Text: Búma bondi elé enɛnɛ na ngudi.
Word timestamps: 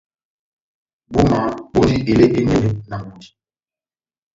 Búma 1.13 1.41
bondi 1.71 1.97
elé 2.13 2.25
enɛnɛ 2.39 2.59
na 2.89 2.95
ngudi. 3.03 3.29